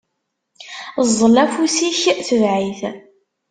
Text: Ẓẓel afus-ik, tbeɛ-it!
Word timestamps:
Ẓẓel 1.07 1.35
afus-ik, 1.43 2.01
tbeɛ-it! 2.27 2.81